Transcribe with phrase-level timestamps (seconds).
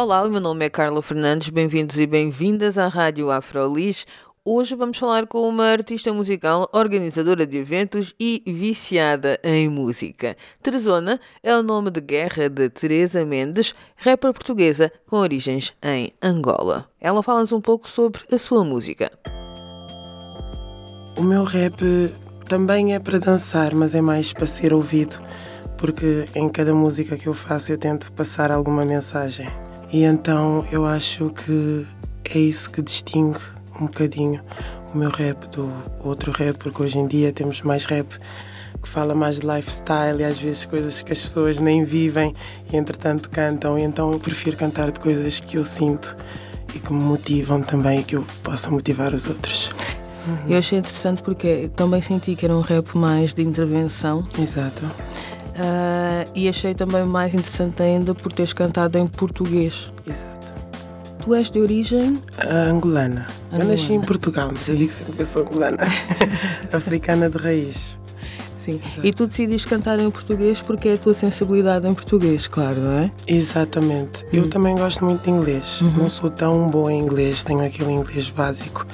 [0.00, 4.06] Olá, o meu nome é Carla Fernandes, bem-vindos e bem-vindas à Rádio Afrolis.
[4.44, 10.36] Hoje vamos falar com uma artista musical, organizadora de eventos e viciada em música.
[10.62, 16.88] Teresona é o nome de guerra de Teresa Mendes, rapper portuguesa com origens em Angola.
[17.00, 19.10] Ela fala-nos um pouco sobre a sua música.
[21.16, 21.82] O meu rap
[22.48, 25.20] também é para dançar, mas é mais para ser ouvido,
[25.76, 29.48] porque em cada música que eu faço eu tento passar alguma mensagem.
[29.92, 31.86] E então eu acho que
[32.34, 33.38] é isso que distingue
[33.80, 34.40] um bocadinho
[34.94, 35.70] o meu rap do
[36.02, 38.06] outro rap, porque hoje em dia temos mais rap
[38.82, 42.34] que fala mais de lifestyle e às vezes coisas que as pessoas nem vivem
[42.72, 43.78] e entretanto cantam.
[43.78, 46.16] E então eu prefiro cantar de coisas que eu sinto
[46.74, 49.70] e que me motivam também e que eu possa motivar os outros.
[50.46, 54.26] Eu achei interessante porque também senti que era um rap mais de intervenção.
[54.38, 54.84] Exato.
[55.58, 59.92] Uh, e achei também mais interessante ainda por teres cantado em português.
[60.06, 60.52] Exato.
[61.24, 62.14] Tu és de origem?
[62.14, 63.26] Uh, angolana.
[63.50, 63.70] Eu Angolana.
[63.72, 65.78] nasci em Portugal, mas eu digo sempre que eu sou angolana.
[66.72, 67.98] Africana de raiz.
[68.56, 68.80] Sim.
[69.02, 72.92] E tu decidiste cantar em português porque é a tua sensibilidade em português, claro, não
[72.98, 73.10] é?
[73.26, 74.26] Exatamente.
[74.32, 75.80] Eu também gosto muito de inglês.
[75.96, 78.86] Não sou tão boa em inglês, tenho aquele inglês básico.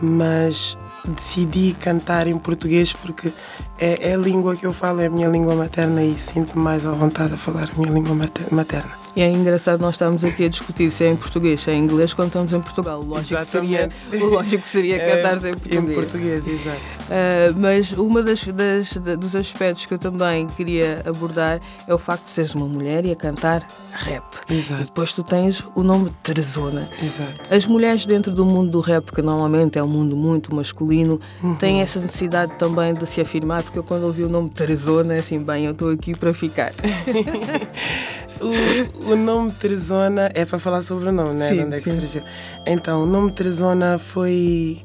[0.00, 3.32] Mas decidi cantar em português porque
[3.80, 6.84] é, é a língua que eu falo, é a minha língua materna e sinto-me mais
[6.86, 9.00] à vontade a falar a minha língua mater- materna.
[9.16, 11.82] E é engraçado nós estarmos aqui a discutir se é em português, se é em
[11.82, 13.00] inglês quando estamos em Portugal.
[13.00, 15.82] O lógico seria, o lógico seria É, cantares em português.
[15.82, 16.76] Em português, exato.
[17.10, 21.98] Uh, mas uma das, das- da- dos aspectos que eu também queria abordar é o
[21.98, 24.22] facto de seres uma mulher e a cantar rap.
[24.48, 26.88] E Exato, depois tu tens o nome de Teresona.
[27.02, 27.52] exato.
[27.52, 31.20] As mulheres dentro do mundo do rap, que normalmente é um mundo muito masculino,
[31.58, 35.18] têm essa necessidade também de se afirmar, porque eu quando ouvi o nome Teresona, é
[35.20, 36.72] assim, bem, eu estou aqui para ficar.
[38.42, 41.50] O, o nome Teresona é para falar sobre o nome, né?
[41.50, 42.00] Sim, de onde é que sim.
[42.00, 42.22] surgiu.
[42.64, 44.78] Então, o nome Teresona foi.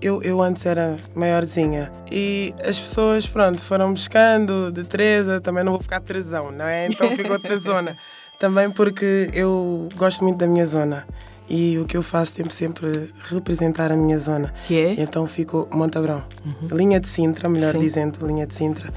[0.00, 5.72] Eu, eu antes era maiorzinha e as pessoas, pronto, foram buscando de Teresa, também não
[5.72, 6.86] vou ficar Teresão, não é?
[6.86, 7.96] Então ficou Teresona.
[8.38, 11.04] também porque eu gosto muito da minha zona
[11.48, 14.52] e o que eu faço tem sempre representar a minha zona.
[14.66, 15.00] Que é?
[15.00, 16.22] Então ficou Montabrão.
[16.70, 17.80] Linha de Sintra, melhor Sim.
[17.80, 18.92] dizendo, linha de Sintra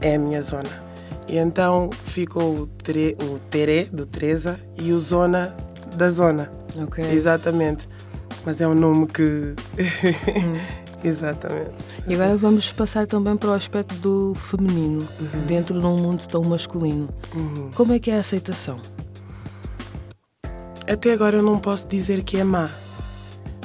[0.00, 0.84] é a minha zona.
[1.26, 5.56] E então ficou o, o Terê, do Teresa, e o Zona,
[5.96, 6.52] da Zona.
[6.76, 7.04] Ok.
[7.04, 7.88] Exatamente.
[8.44, 9.54] Mas é um nome que.
[11.02, 11.72] Exatamente.
[12.06, 15.06] E agora vamos passar também para o aspecto do feminino,
[15.46, 17.08] dentro de um mundo tão masculino.
[17.34, 17.70] Uhum.
[17.74, 18.78] Como é que é a aceitação?
[20.86, 22.68] Até agora eu não posso dizer que é má.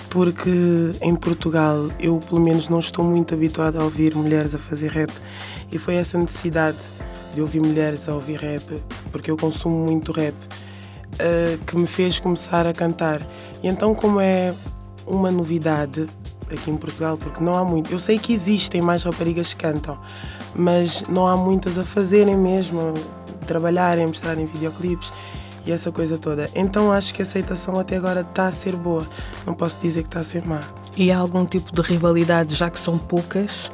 [0.10, 0.50] Porque
[1.02, 5.12] em Portugal eu, pelo menos, não estou muito habituada a ouvir mulheres a fazer rap.
[5.72, 6.78] E foi essa necessidade
[7.36, 8.64] de ouvir mulheres a ouvir rap,
[9.12, 10.34] porque eu consumo muito rap,
[11.20, 13.22] eh, que me fez começar a cantar.
[13.62, 14.56] E então, como é
[15.06, 16.08] uma novidade
[16.52, 17.92] aqui em Portugal, porque não há muito.
[17.92, 20.00] Eu sei que existem mais raparigas que cantam,
[20.56, 22.96] mas não há muitas a fazerem mesmo,
[23.46, 25.12] trabalharem, mostrarem videoclipes
[25.66, 26.50] e essa coisa toda.
[26.56, 29.06] Então acho que a aceitação até agora está a ser boa.
[29.46, 30.62] Não posso dizer que está a ser má.
[30.98, 33.70] E há algum tipo de rivalidade, já que são poucas?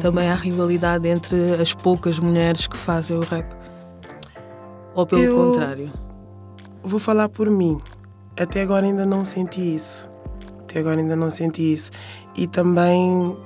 [0.00, 3.46] Também há rivalidade entre as poucas mulheres que fazem o rap?
[4.94, 5.92] Ou pelo Eu- contrário?
[6.82, 7.80] Vou falar por mim.
[8.38, 10.08] Até agora ainda não senti isso.
[10.60, 11.90] Até agora ainda não senti isso.
[12.34, 13.36] E também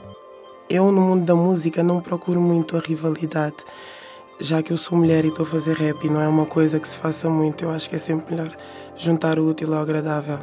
[0.70, 3.56] eu no mundo da música não procuro muito a rivalidade.
[4.40, 6.78] Já que eu sou mulher e estou a fazer rap e não é uma coisa
[6.78, 8.50] que se faça muito, eu acho que é sempre melhor
[8.96, 10.38] juntar o útil ao agradável.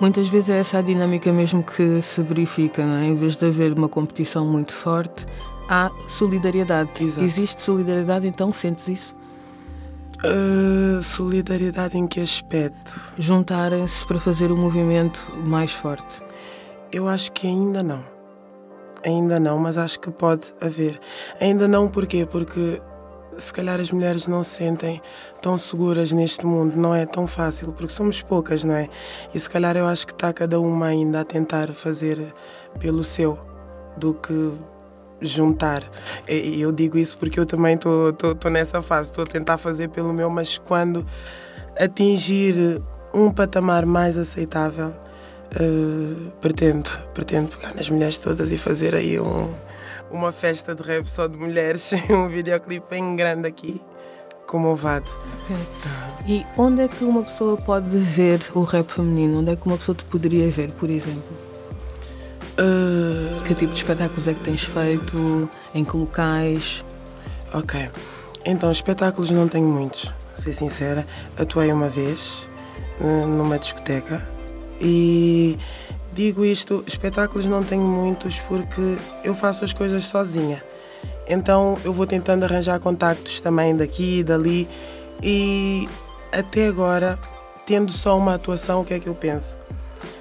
[0.00, 3.06] Muitas vezes é essa a dinâmica mesmo que se verifica, não é?
[3.06, 5.24] Em vez de haver uma competição muito forte,
[5.68, 6.90] há solidariedade.
[7.00, 7.24] Exato.
[7.24, 9.16] Existe solidariedade, então sentes isso?
[10.24, 13.00] Ah, solidariedade em que aspecto?
[13.18, 16.20] Juntarem-se para fazer o movimento mais forte.
[16.90, 18.04] Eu acho que ainda não.
[19.04, 20.98] Ainda não, mas acho que pode haver.
[21.40, 22.26] Ainda não porquê?
[22.26, 22.80] Porque
[23.38, 25.00] se calhar as mulheres não se sentem
[25.40, 28.88] tão seguras neste mundo, não é tão fácil, porque somos poucas, não é?
[29.32, 32.34] E se calhar eu acho que está cada uma ainda a tentar fazer
[32.78, 33.38] pelo seu
[33.96, 34.52] do que
[35.20, 35.82] juntar.
[36.28, 40.12] E eu digo isso porque eu também estou nessa fase, estou a tentar fazer pelo
[40.12, 41.06] meu, mas quando
[41.78, 42.82] atingir
[43.14, 49.52] um patamar mais aceitável, uh, pretendo, pretendo pegar nas mulheres todas e fazer aí um,
[50.10, 53.80] uma festa de rap só de mulheres, um videoclipe bem grande aqui,
[54.46, 55.08] como o VAD.
[55.44, 55.56] Okay.
[56.26, 59.40] E onde é que uma pessoa pode ver o rap feminino?
[59.40, 61.36] Onde é que uma pessoa te poderia ver, por exemplo?
[62.58, 63.42] Uh...
[63.44, 65.48] Que tipo de espetáculos é que tens feito?
[65.74, 66.84] Em que locais?
[67.54, 67.88] Ok.
[68.44, 71.06] Então, espetáculos não tenho muitos, vou ser sincera.
[71.38, 72.48] Atuei uma vez
[73.00, 74.26] eh, numa discoteca
[74.80, 75.58] e
[76.18, 80.62] digo isto: espetáculos não tenho muitos porque eu faço as coisas sozinha.
[81.28, 84.68] Então eu vou tentando arranjar contactos também daqui e dali
[85.22, 85.88] e
[86.32, 87.18] até agora,
[87.64, 89.56] tendo só uma atuação, o que é que eu penso?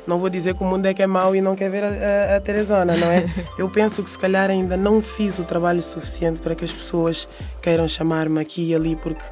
[0.06, 1.88] Não vou dizer que o mundo é que é mau e não quer ver a,
[1.88, 3.26] a, a Teresona, não é?
[3.60, 7.28] Eu penso que se calhar ainda não fiz o trabalho suficiente para que as pessoas
[7.62, 9.24] queiram chamar-me aqui e ali, porque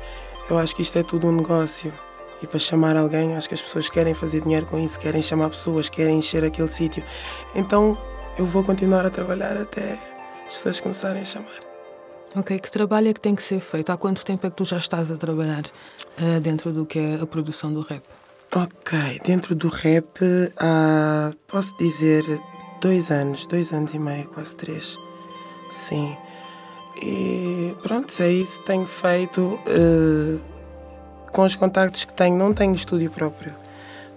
[0.50, 1.94] eu acho que isto é tudo um negócio.
[2.42, 5.50] E para chamar alguém, acho que as pessoas querem fazer dinheiro com isso, querem chamar
[5.50, 7.04] pessoas, querem encher aquele sítio.
[7.54, 7.98] Então
[8.38, 9.98] eu vou continuar a trabalhar até
[10.46, 11.66] as pessoas começarem a chamar.
[12.36, 13.90] Ok, que trabalho é que tem que ser feito?
[13.92, 15.64] Há quanto tempo é que tu já estás a trabalhar
[16.20, 18.04] uh, dentro do que é a produção do rap?
[18.54, 20.20] Ok, dentro do rap
[20.58, 22.24] há, posso dizer,
[22.82, 24.98] dois anos, dois anos e meio, quase três.
[25.70, 26.18] Sim.
[27.02, 28.62] E pronto, é isso.
[28.64, 30.55] Tenho feito uh,
[31.36, 32.38] com os contactos que tenho.
[32.38, 33.54] Não tenho estúdio próprio,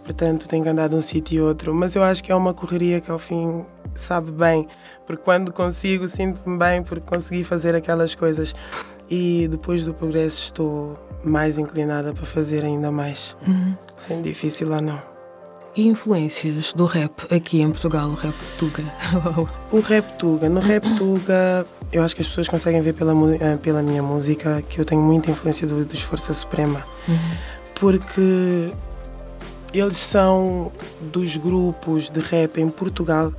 [0.05, 1.75] portanto tenho que andar de um sítio e outro.
[1.75, 4.69] Mas eu acho que é uma correria que ao fim sabe bem,
[5.05, 8.55] porque quando consigo sinto-me bem porque consegui fazer aquelas coisas.
[9.11, 13.37] E depois do progresso estou mais inclinada para fazer ainda mais.
[13.47, 13.75] Uhum.
[13.97, 15.03] Sendo difícil ou não.
[15.75, 18.85] E influências do rap aqui em Portugal, o rap Tuga?
[19.73, 20.49] o rap Tuga.
[20.49, 24.63] No rap Tuga, eu acho que as pessoas conseguem ver pela, eh, pela minha música
[24.63, 26.85] que eu tenho muita influência do, dos Força Suprema.
[27.09, 27.17] Uhum.
[27.75, 28.73] Porque
[29.73, 33.33] eles são dos grupos de rap em Portugal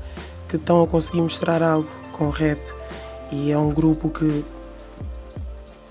[0.48, 2.60] que estão a conseguir mostrar algo com rap.
[3.32, 4.44] E é um grupo que,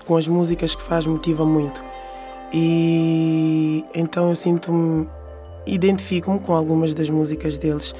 [0.05, 1.81] com as músicas que faz, motiva muito.
[2.53, 5.07] E então eu sinto-me,
[5.65, 7.93] identifico-me com algumas das músicas deles,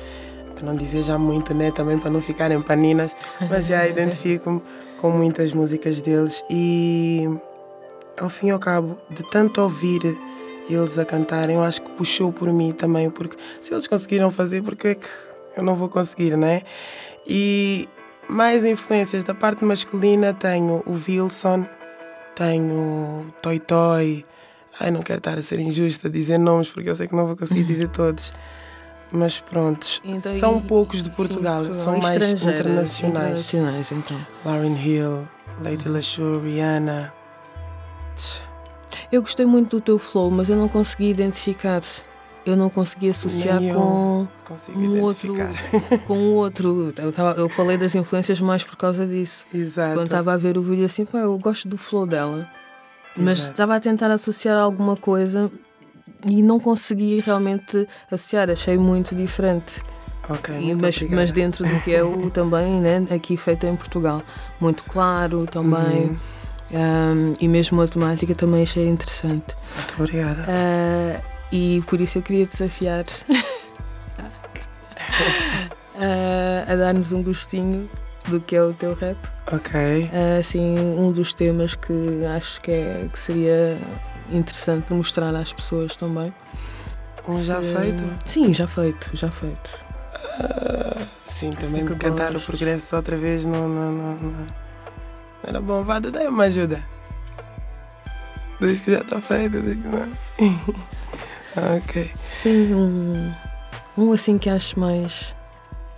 [0.60, 1.72] para não dizer já muito, né?
[1.72, 3.16] Também para não ficarem paninas,
[3.50, 4.62] mas já identifico-me
[4.98, 7.28] com muitas músicas deles e
[8.20, 10.02] ao fim e ao cabo, de tanto ouvir
[10.70, 14.62] eles a cantarem, eu acho que puxou por mim também, porque se eles conseguiram fazer,
[14.62, 15.08] porque é que
[15.56, 16.62] eu não vou conseguir, né?
[17.26, 17.88] E
[18.28, 21.66] mais influências da parte masculina tenho o Wilson,
[22.36, 24.26] tenho o Toy Toy,
[24.80, 27.28] Ai, não quero estar a ser injusta a dizer nomes porque eu sei que não
[27.28, 28.34] vou conseguir dizer todos.
[29.12, 30.02] Mas prontos,
[30.40, 33.00] são poucos de Portugal, sim, são mais internacionais.
[33.00, 34.18] internacionais então.
[34.46, 35.28] Lauren Hill,
[35.64, 37.12] Lady LaSure, Rihanna.
[39.12, 41.82] Eu gostei muito do teu flow, mas eu não consegui identificar.
[42.46, 44.28] Eu não consegui associar com
[44.76, 45.34] um outro,
[46.06, 46.94] com o outro.
[46.98, 49.46] Eu, tava, eu falei das influências mais por causa disso.
[49.54, 49.96] Exato.
[49.96, 52.48] Quando estava a ver o vídeo assim, pá, eu gosto do flow dela.
[53.18, 55.52] Mas estava a tentar associar alguma coisa
[56.26, 59.82] e não consegui realmente associar, achei muito diferente.
[60.30, 64.22] Ok, e, mas, mas, dentro do que é o também, né, aqui feito em Portugal.
[64.60, 66.04] Muito claro também.
[66.04, 66.18] Uhum.
[66.72, 69.56] Um, e mesmo a temática também achei interessante.
[69.76, 70.44] Muito obrigada.
[70.44, 71.20] Uh,
[71.52, 73.34] e por isso eu queria desafiar uh,
[76.68, 77.90] a dar-nos um gostinho
[78.28, 79.18] do que é o teu rap.
[79.52, 79.82] Ok.
[79.82, 83.80] Uh, assim, um dos temas que acho que, é, que seria
[84.32, 86.34] interessante mostrar às pessoas também.
[87.28, 87.76] Um já Se...
[87.76, 88.04] feito?
[88.26, 89.86] Sim, já feito, já feito.
[90.40, 94.48] Uh, sim, também cantar o progresso outra vez não, não, não, não.
[95.44, 95.84] era bom.
[95.84, 96.84] Vá, dá uma ajuda.
[98.60, 101.76] Desde que já está feito, desde que não.
[101.78, 102.12] ok.
[102.34, 103.34] Sim, um,
[103.98, 105.34] um assim que acho mais.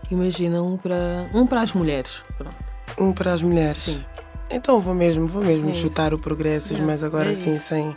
[0.10, 2.22] Imagina, um para, um para as mulheres.
[2.38, 2.56] Pronto.
[3.00, 3.84] Um para as mulheres.
[3.84, 4.06] Sim.
[4.52, 7.96] Então vou mesmo, vou mesmo é chutar o progressos, é, mas agora é sim, sem.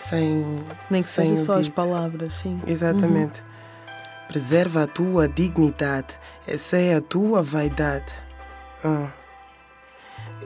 [0.00, 2.60] Sem Nem que sem sejam só as palavras, sim.
[2.66, 3.40] Exatamente.
[3.40, 4.26] Uhum.
[4.28, 6.14] Preserva a tua dignidade,
[6.46, 8.12] essa é a tua vaidade.
[8.84, 9.19] Uhum.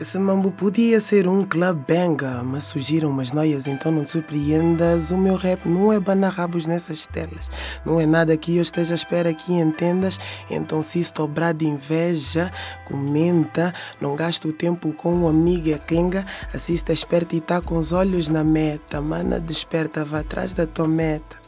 [0.01, 5.13] Esse mambo podia ser um club banger, mas surgiram umas noias, então não te surpreendas.
[5.13, 7.49] O meu rap não é banarrabos nessas telas.
[7.87, 10.19] Não é nada que eu esteja à espera que entendas.
[10.51, 12.53] Então, se estou de inveja,
[12.85, 13.73] comenta.
[14.01, 16.27] Não gasto o tempo com um amigo e quenga.
[16.53, 19.01] Assista, esperta e tá com os olhos na meta.
[19.01, 21.44] Mana, desperta, vá atrás da tua meta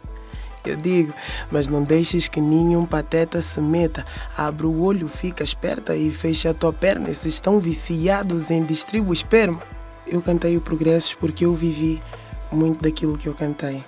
[0.70, 1.12] eu digo.
[1.50, 4.04] Mas não deixes que nenhum pateta se meta.
[4.36, 7.10] Abre o olho, fica esperta e fecha a tua perna.
[7.10, 9.60] Esses estão viciados em distribuir esperma.
[10.06, 12.00] Eu cantei o Progressos porque eu vivi
[12.52, 13.84] muito daquilo que eu cantei.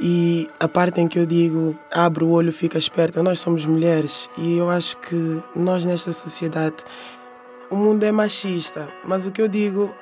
[0.00, 4.28] E a parte em que eu digo abre o olho, fica esperta, nós somos mulheres
[4.36, 6.76] e eu acho que nós nesta sociedade
[7.70, 9.94] o mundo é machista, mas o que eu digo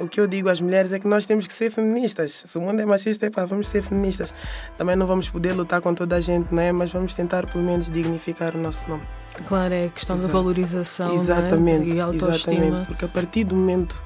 [0.00, 2.42] o que eu digo às mulheres é que nós temos que ser feministas.
[2.46, 4.34] Se o mundo é machista, é vamos ser feministas.
[4.76, 6.72] Também não vamos poder lutar com toda a gente, não é?
[6.72, 9.02] Mas vamos tentar pelo menos dignificar o nosso nome.
[9.46, 10.32] Claro, é a questão Exato.
[10.32, 11.94] da valorização exatamente, é?
[11.94, 12.56] e autoestima.
[12.56, 14.00] Exatamente, porque a partir do momento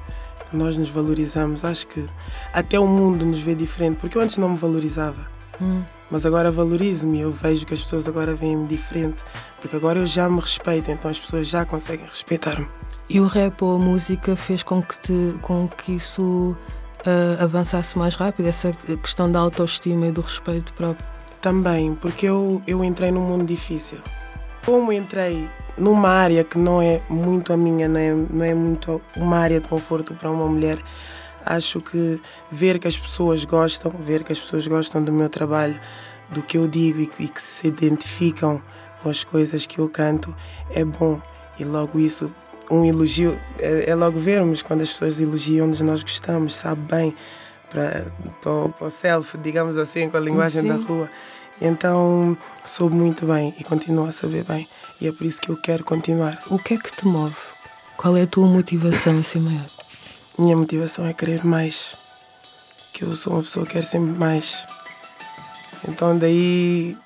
[0.51, 2.05] que nós nos valorizamos, acho que
[2.53, 5.29] até o mundo nos vê diferente, porque eu antes não me valorizava.
[5.61, 5.83] Hum.
[6.11, 9.23] Mas agora valorizo-me, eu vejo que as pessoas agora veem-me diferente,
[9.61, 12.69] porque agora eu já me respeito, então as pessoas já conseguem respeitar-me.
[13.09, 16.57] E o rap ou a música fez com que, te, com que isso
[17.01, 21.07] uh, avançasse mais rápido, essa questão da autoestima e do respeito próprio?
[21.41, 23.99] Também, porque eu, eu entrei num mundo difícil.
[24.65, 29.03] Como entrei numa área que não é muito a minha, não é, não é muito
[29.15, 30.79] uma área de conforto para uma mulher,
[31.45, 32.21] acho que
[32.51, 35.79] ver que as pessoas gostam, ver que as pessoas gostam do meu trabalho,
[36.31, 38.63] do que eu digo e, e que se identificam
[39.03, 40.35] com as coisas que eu canto,
[40.71, 41.21] é bom.
[41.59, 42.33] E logo isso
[42.71, 47.15] um elogio, é, é, logo vermos quando as pessoas elogiam onde nós gostamos, sabe bem,
[47.69, 48.07] para,
[48.41, 50.69] para, para o self, digamos assim, com a linguagem Sim.
[50.69, 51.11] da rua.
[51.61, 54.69] Então soube muito bem e continuo a saber bem.
[55.01, 56.43] E é por isso que eu quero continuar.
[56.49, 57.37] O que é que te move?
[57.97, 59.71] Qual é a tua motivação assim maior?
[60.39, 61.97] Minha motivação é querer mais.
[62.93, 64.67] Que eu sou uma pessoa que quer sempre mais.
[65.87, 66.97] Então daí.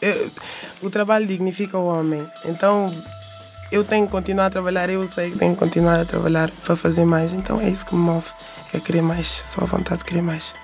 [0.00, 0.30] Eu,
[0.82, 2.26] o trabalho dignifica o homem.
[2.44, 2.92] Então
[3.70, 6.76] eu tenho que continuar a trabalhar, eu sei que tenho que continuar a trabalhar para
[6.76, 7.32] fazer mais.
[7.32, 8.28] Então é isso que me move,
[8.74, 10.54] é querer mais, só a vontade de querer mais.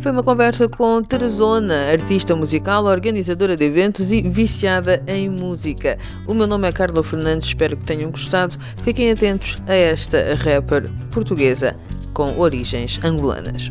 [0.00, 5.96] Foi uma conversa com Teresona, artista musical, organizadora de eventos e viciada em música.
[6.26, 8.56] O meu nome é Carla Fernandes, espero que tenham gostado.
[8.82, 11.76] Fiquem atentos a esta rapper portuguesa
[12.12, 13.70] com origens angolanas.